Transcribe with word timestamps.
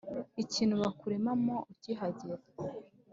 ikintu 0.43 0.75
bakuremamo 0.83 1.55
ukigeraha 1.71 2.47